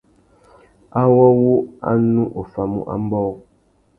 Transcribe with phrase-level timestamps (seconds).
[1.01, 1.51] Awô wu
[1.89, 3.31] a nu offamú ambōh.